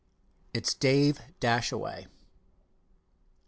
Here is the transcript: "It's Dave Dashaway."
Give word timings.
"It's 0.51 0.73
Dave 0.73 1.19
Dashaway." 1.39 2.07